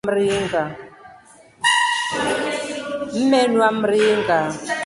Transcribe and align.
Mmenua 3.17 3.67
mringa. 3.79 4.39